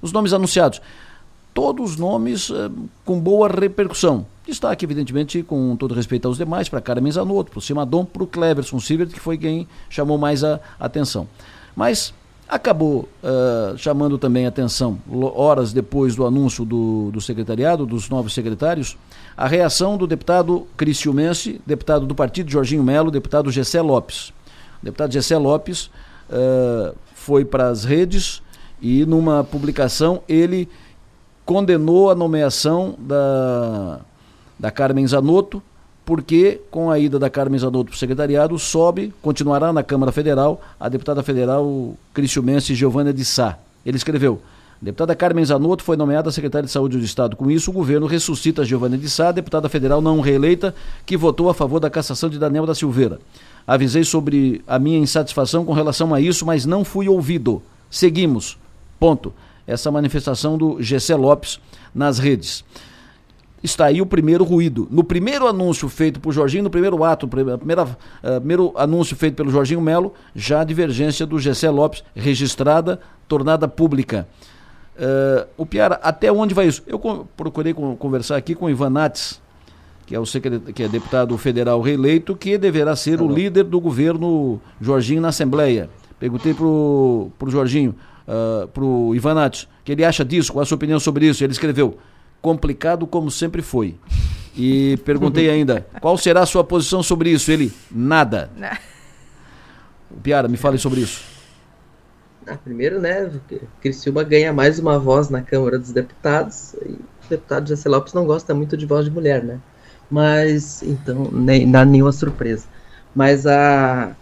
[0.00, 0.80] Os nomes anunciados,
[1.52, 2.70] todos nomes eh,
[3.04, 4.24] com boa repercussão.
[4.46, 8.28] Destaque, evidentemente, com todo respeito aos demais, para Carmen Zanotto, para o Simadon, para o
[8.28, 11.26] Cleverson Silver, que foi quem chamou mais a atenção.
[11.74, 12.14] Mas
[12.48, 15.00] acabou uh, chamando também a atenção,
[15.34, 18.96] horas depois do anúncio do, do secretariado, dos novos secretários,
[19.36, 24.28] a reação do deputado Cristiumense, deputado do partido Jorginho Melo, deputado Gessé Lopes.
[24.80, 25.90] O deputado Gessé Lopes
[26.30, 28.45] uh, foi para as redes
[28.80, 30.68] e numa publicação ele
[31.44, 34.00] condenou a nomeação da,
[34.58, 35.62] da Carmen Zanotto,
[36.04, 40.60] porque com a ida da Carmen Zanotto para o secretariado, sobe, continuará na Câmara Federal,
[40.78, 43.58] a deputada federal Cristiumense Giovana de Sá.
[43.84, 44.40] Ele escreveu,
[44.80, 47.36] a deputada Carmen Zanotto foi nomeada secretária de Saúde do Estado.
[47.36, 51.54] Com isso, o governo ressuscita Giovana de Sá, deputada federal não reeleita, que votou a
[51.54, 53.18] favor da cassação de Daniel da Silveira.
[53.66, 57.62] Avisei sobre a minha insatisfação com relação a isso, mas não fui ouvido.
[57.90, 58.58] Seguimos.
[58.98, 59.32] Ponto.
[59.66, 61.60] Essa manifestação do Gessé Lopes
[61.94, 62.64] nas redes.
[63.62, 64.86] Está aí o primeiro ruído.
[64.90, 69.50] No primeiro anúncio feito por Jorginho, no primeiro ato, primeira, uh, primeiro anúncio feito pelo
[69.50, 74.28] Jorginho Melo, já a divergência do Gessé Lopes, registrada, tornada pública.
[74.96, 76.82] Uh, o Piara, até onde vai isso?
[76.86, 76.98] Eu
[77.36, 79.40] procurei conversar aqui com o Ivan Nates,
[80.06, 83.80] que é, o que é deputado federal reeleito, que deverá ser tá o líder do
[83.80, 85.90] governo Jorginho na Assembleia.
[86.20, 87.94] Perguntei para o Jorginho,
[88.26, 91.42] uh, para o Ivanati, que ele acha disso, qual a sua opinião sobre isso?
[91.42, 91.98] Ele escreveu,
[92.40, 93.96] complicado como sempre foi.
[94.56, 97.50] E perguntei ainda, qual será a sua posição sobre isso?
[97.50, 98.50] Ele, nada.
[100.22, 101.22] Piara, me fale sobre isso.
[102.46, 103.28] Ah, primeiro, né,
[103.80, 108.24] Criciúma ganha mais uma voz na Câmara dos Deputados e o deputado José Lopes não
[108.24, 109.58] gosta muito de voz de mulher, né?
[110.08, 112.68] Mas, então, nem, não há nenhuma surpresa.
[113.12, 114.14] Mas a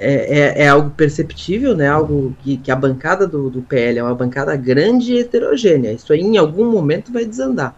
[0.00, 1.86] é, é, é, algo perceptível, né?
[1.86, 5.92] Algo que, que a bancada do, do, PL é uma bancada grande e heterogênea.
[5.92, 7.76] Isso aí em algum momento vai desandar.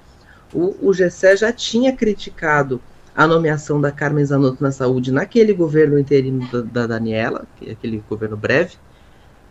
[0.55, 2.81] O, o GCE já tinha criticado
[3.15, 8.37] a nomeação da Carmen Zanotto na saúde naquele governo interino da, da Daniela, aquele governo
[8.37, 8.77] breve,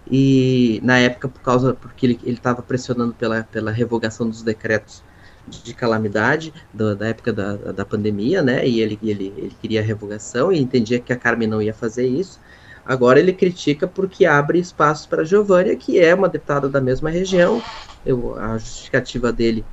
[0.10, 5.04] e na época por causa porque ele estava pressionando pela, pela revogação dos decretos
[5.48, 8.68] de calamidade do, da época da, da pandemia, né?
[8.68, 12.40] E ele, ele, ele queria revogação e entendia que a Carmen não ia fazer isso.
[12.86, 17.62] Agora ele critica porque abre espaço para Giovânia, que é uma deputada da mesma região.
[18.06, 19.64] Eu, a justificativa dele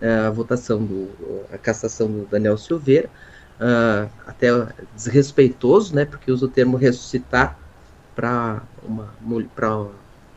[0.00, 1.08] é a votação do
[1.52, 3.08] a cassação do Daniel Silveira,
[3.60, 4.48] uh, até
[4.94, 6.04] desrespeitoso, né?
[6.04, 7.58] Porque usa o termo ressuscitar
[8.14, 9.12] para uma
[9.54, 9.86] para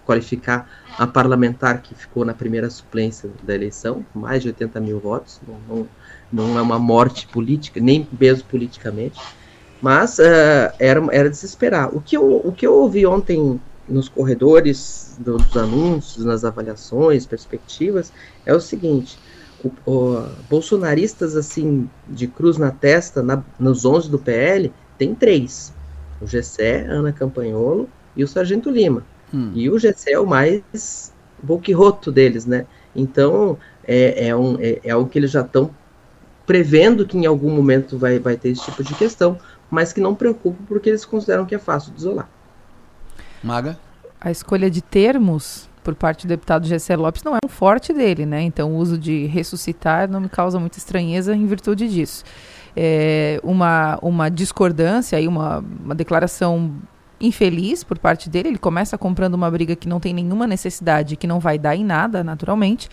[0.07, 5.39] qualificar a parlamentar que ficou na primeira suplência da eleição, mais de 80 mil votos,
[5.45, 5.87] não, não,
[6.31, 9.19] não é uma morte política, nem mesmo politicamente.
[9.81, 11.95] Mas uh, era, era desesperar.
[11.95, 18.11] O que, eu, o que eu ouvi ontem nos corredores dos anúncios, nas avaliações, perspectivas,
[18.45, 19.19] é o seguinte:
[19.63, 25.73] o, o, bolsonaristas assim de cruz na testa, na, nos 11 do PL, tem três:
[26.19, 29.03] o Gessé, Ana Campanholo e o Sargento Lima.
[29.33, 29.51] Hum.
[29.53, 32.65] E o Gessé é o mais boquirroto deles, né?
[32.95, 35.69] Então é, é, um, é, é algo que eles já estão
[36.45, 39.37] prevendo que em algum momento vai, vai ter esse tipo de questão
[39.69, 42.29] mas que não preocupam porque eles consideram que é fácil de isolar.
[43.43, 43.77] Maga?
[44.19, 48.25] A escolha de termos por parte do deputado Gessé Lopes não é um forte dele,
[48.25, 48.41] né?
[48.41, 52.23] Então o uso de ressuscitar não me causa muita estranheza em virtude disso.
[52.75, 56.71] É uma, uma discordância e uma, uma declaração
[57.19, 58.49] infeliz por parte dele.
[58.49, 61.83] Ele começa comprando uma briga que não tem nenhuma necessidade, que não vai dar em
[61.83, 62.89] nada, naturalmente.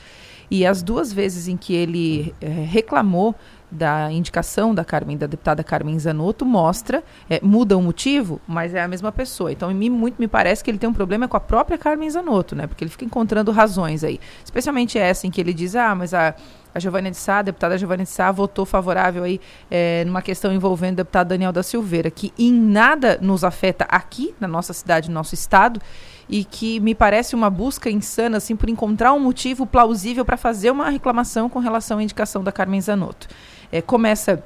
[0.51, 3.35] E as duas vezes em que ele é, reclamou
[3.75, 8.83] da indicação da Carmen, da deputada Carmen Zanotto, mostra, é, muda o motivo, mas é
[8.83, 9.53] a mesma pessoa.
[9.53, 12.55] Então, me, muito me parece que ele tem um problema com a própria Carmen Zanotto,
[12.55, 12.67] né?
[12.67, 14.21] Porque ele fica encontrando razões aí.
[14.45, 16.35] Especialmente essa em que ele diz, ah, mas a,
[16.75, 19.41] a Giovanna de Sá, a deputada Giovanna de Sá, votou favorável aí
[19.71, 24.35] é, numa questão envolvendo o deputado Daniel da Silveira, que em nada nos afeta aqui,
[24.41, 25.81] na nossa cidade, no nosso estado,
[26.29, 30.71] e que me parece uma busca insana, assim, por encontrar um motivo plausível para fazer
[30.71, 33.29] uma reclamação com relação à indicação da Carmen Zanotto.
[33.71, 34.43] É, começa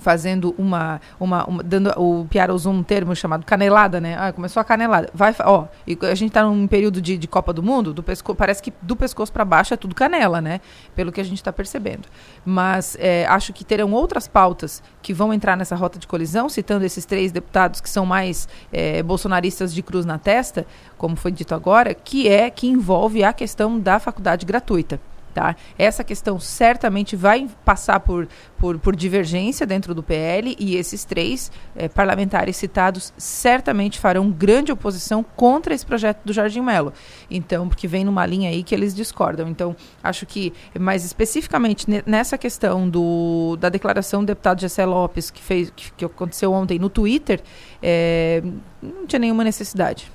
[0.00, 4.16] fazendo uma, uma, uma, dando o Piara usou um termo chamado canelada, né?
[4.18, 5.10] Ah, começou a canelada.
[5.12, 8.34] Vai, ó, e a gente está num período de, de Copa do Mundo, do pesco,
[8.34, 10.60] parece que do pescoço para baixo é tudo canela, né?
[10.94, 12.08] Pelo que a gente está percebendo.
[12.44, 16.84] Mas é, acho que terão outras pautas que vão entrar nessa rota de colisão, citando
[16.84, 20.66] esses três deputados que são mais é, bolsonaristas de cruz na testa,
[20.96, 25.00] como foi dito agora, que é que envolve a questão da faculdade gratuita
[25.34, 25.56] Tá?
[25.78, 31.50] Essa questão certamente vai passar por, por, por divergência dentro do PL e esses três
[31.74, 36.92] eh, parlamentares citados certamente farão grande oposição contra esse projeto do Jardim Melo.
[37.30, 39.48] Então, porque vem numa linha aí que eles discordam.
[39.48, 45.42] Então, acho que, mais especificamente nessa questão do, da declaração do deputado Gessé Lopes, que,
[45.42, 47.40] fez, que, que aconteceu ontem no Twitter,
[47.82, 48.42] eh,
[48.82, 50.12] não tinha nenhuma necessidade.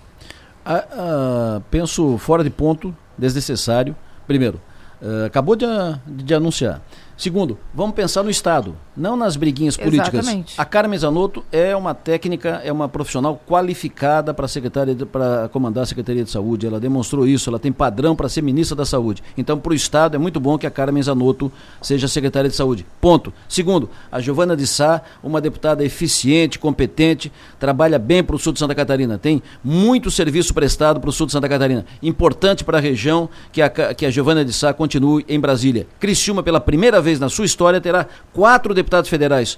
[0.63, 3.96] Ah, ah, penso fora de ponto, desnecessário.
[4.28, 4.60] Primeiro,
[5.02, 5.66] Uh, acabou de,
[6.08, 6.82] de, anunciar.
[7.18, 10.14] Segundo, vamos pensar no Estado, não nas briguinhas políticas.
[10.14, 10.54] Exatamente.
[10.56, 15.86] A Carmen Zanotto é uma técnica, é uma profissional qualificada para secretária para comandar a
[15.88, 16.68] Secretaria de Saúde.
[16.68, 19.24] Ela demonstrou isso, ela tem padrão para ser ministra da Saúde.
[19.36, 22.86] Então, para o Estado é muito bom que a Carmen Zanotto seja secretária de Saúde.
[23.02, 23.34] Ponto.
[23.50, 28.60] Segundo, a Giovana de Sá, uma deputada eficiente, competente, trabalha bem para o sul de
[28.60, 29.18] Santa Catarina.
[29.18, 31.84] Tem muito serviço prestado para o sul de Santa Catarina.
[32.04, 35.88] Importante para a região que a, que a Giovana de Sá continue em Brasília.
[36.00, 39.57] Criciúma, pela primeira vez vez na sua história terá quatro deputados federais.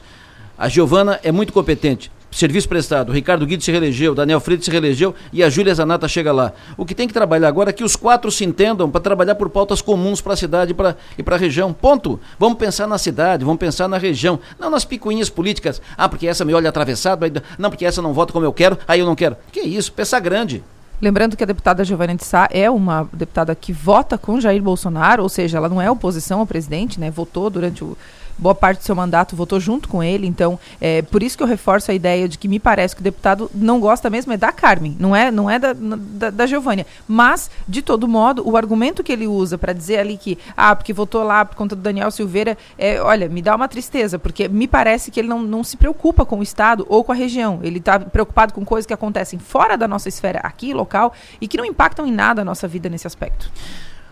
[0.58, 2.12] A Giovana é muito competente.
[2.32, 3.12] Serviço prestado.
[3.12, 6.54] Ricardo Guido se reelegeu, Daniel Freitas se reelegeu e a Júlia Zanata chega lá.
[6.78, 9.50] O que tem que trabalhar agora é que os quatro se entendam para trabalhar por
[9.50, 11.74] pautas comuns para a cidade pra, e para a região.
[11.74, 12.20] Ponto.
[12.38, 15.82] Vamos pensar na cidade, vamos pensar na região, não nas picuinhas políticas.
[15.98, 17.26] Ah, porque essa me olha atravessado,
[17.58, 19.36] não, porque essa não vota como eu quero, aí eu não quero.
[19.52, 19.92] Que isso?
[19.92, 20.64] Pensar grande.
[21.02, 25.24] Lembrando que a deputada Giovanna de Sá é uma deputada que vota com Jair Bolsonaro,
[25.24, 27.10] ou seja, ela não é oposição ao presidente, né?
[27.10, 27.98] Votou durante o
[28.40, 31.48] boa parte do seu mandato votou junto com ele, então é por isso que eu
[31.48, 34.52] reforço a ideia de que me parece que o deputado não gosta mesmo é da
[34.52, 36.86] Carmen, não é, não é da, da, da Giovânia.
[37.08, 40.94] Mas, de todo modo, o argumento que ele usa para dizer ali que, ah, porque
[40.94, 44.68] votou lá por conta do Daniel Silveira, é, olha, me dá uma tristeza, porque me
[44.68, 47.60] parece que ele não, não se preocupa com o Estado ou com a região.
[47.62, 51.58] Ele está preocupado com coisas que acontecem fora da nossa esfera aqui, local, e que
[51.58, 53.52] não impactam em nada a nossa vida nesse aspecto.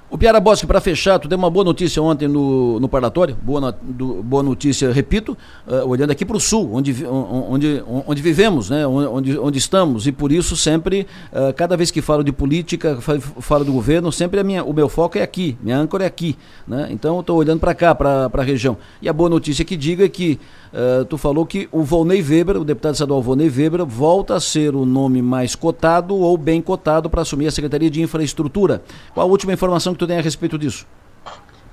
[0.10, 3.78] O Piara Bosque, para fechar, tu deu uma boa notícia ontem no, no parlatório, boa,
[3.82, 5.38] do, boa notícia, repito,
[5.68, 10.14] uh, olhando aqui para o sul, onde, onde, onde vivemos, né, onde, onde estamos, e
[10.14, 14.46] por isso sempre, uh, cada vez que falo de política, falo do governo, sempre a
[14.46, 17.76] minha, o meu foco é aqui, minha âncora é aqui, né, então estou olhando para
[17.76, 18.78] cá, para a região.
[19.02, 20.40] E a boa notícia que diga é que
[20.72, 24.74] uh, tu falou que o Volney Weber, o deputado estadual Volney Weber, volta a ser
[24.74, 28.82] o nome mais cotado ou bem cotado para assumir a Secretaria de Infraestrutura.
[29.14, 30.86] Qual a última informação que tu tem a respeito disso?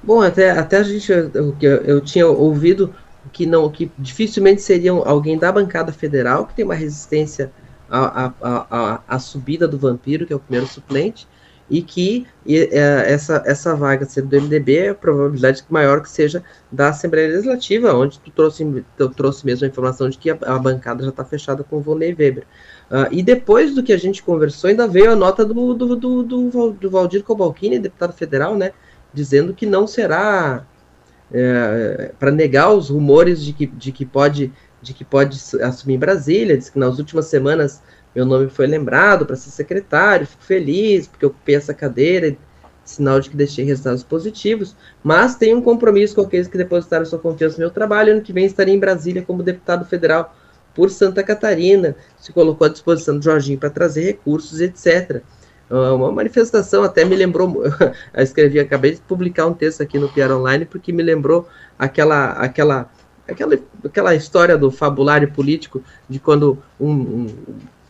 [0.02, 2.94] Bom, até, até a gente, eu, eu, tinha ouvido
[3.32, 7.52] que não, que dificilmente seria alguém da bancada federal que tem uma resistência
[7.88, 11.26] à, à, à, à subida do vampiro, que é o primeiro suplente,
[11.70, 16.10] e que e, é, essa, essa vaga sendo do MDB é a probabilidade maior que
[16.10, 20.38] seja da Assembleia Legislativa, onde tu trouxe, tu trouxe mesmo a informação de que a,
[20.42, 22.44] a bancada já está fechada com o Volney Weber.
[22.90, 26.22] Uh, e depois do que a gente conversou, ainda veio a nota do, do, do,
[26.22, 28.72] do, do Valdir Cobalcini, deputado federal, né,
[29.12, 30.66] dizendo que não será
[31.32, 34.52] é, para negar os rumores de que, de que pode
[34.82, 37.82] de que pode assumir Brasília, diz que nas últimas semanas
[38.14, 42.36] meu nome foi lembrado para ser secretário, fico feliz porque ocupei essa cadeira,
[42.84, 47.18] sinal de que deixei resultados positivos, mas tenho um compromisso com aqueles que depositaram sua
[47.18, 50.34] confiança no meu trabalho, ano que vem estarei em Brasília como deputado federal
[50.74, 55.22] por Santa Catarina, se colocou à disposição do Jorginho para trazer recursos, etc.
[55.70, 57.64] Ah, uma manifestação até me lembrou,
[58.12, 62.32] eu escrevi, acabei de publicar um texto aqui no Piar Online, porque me lembrou aquela,
[62.32, 62.90] aquela,
[63.26, 67.26] aquela, aquela história do fabulário político de quando um, um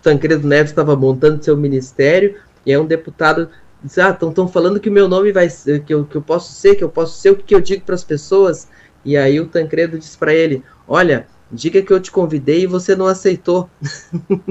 [0.04, 2.36] Tancredo Neves estava montando seu ministério
[2.66, 3.48] e é um deputado
[3.82, 6.52] diz, ah, estão falando que o meu nome vai ser, que eu, que eu posso
[6.52, 8.68] ser, que eu posso ser o que eu digo para as pessoas.
[9.04, 12.94] E aí o Tancredo diz para ele, olha, diga que eu te convidei e você
[12.94, 13.68] não aceitou.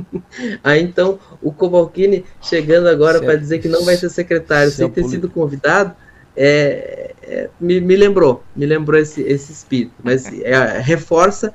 [0.63, 5.03] aí então o Cobalcini chegando agora para dizer que não vai ser secretário sem ter
[5.03, 5.95] sido convidado,
[6.35, 11.53] é, é, me, me, lembrou, me lembrou esse, esse espírito, mas é, reforça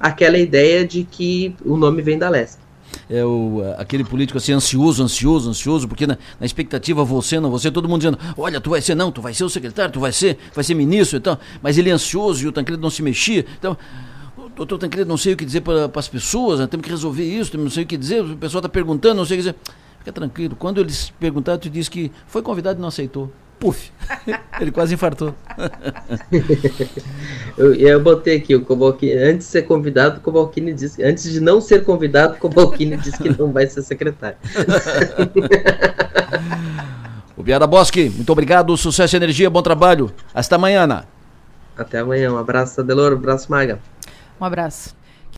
[0.00, 2.65] aquela ideia de que o nome vem da Leste
[3.08, 7.70] é o, aquele político assim, ansioso, ansioso, ansioso, porque na, na, expectativa você, não você,
[7.70, 10.12] todo mundo dizendo, olha, tu vai ser, não, tu vai ser o secretário, tu vai
[10.12, 13.44] ser, vai ser ministro então, mas ele é ansioso e o Tancredo não se mexia,
[13.58, 13.76] então,
[14.54, 17.56] doutor Tancredo, não sei o que dizer para as pessoas, né, temos que resolver isso,
[17.56, 19.56] não sei o que dizer, o pessoal está perguntando, não sei o que dizer,
[19.98, 23.90] fica tranquilo, quando eles perguntaram, tu disse que foi convidado e não aceitou puf,
[24.60, 25.34] ele quase infartou.
[27.56, 31.40] eu, eu botei aqui, o Cobalcini, antes de ser convidado, o Cobalcini disse, antes de
[31.40, 34.36] não ser convidado, o Cobalcini disse que não vai ser secretário.
[37.36, 40.10] o Biara Bosque, muito obrigado, sucesso e energia, bom trabalho.
[40.34, 41.04] Hasta amanhã.
[41.76, 43.78] Até amanhã, um abraço, Adeloro, um abraço, Maga.
[44.40, 44.94] Um abraço.